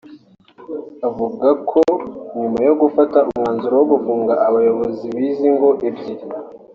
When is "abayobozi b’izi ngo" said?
4.47-5.69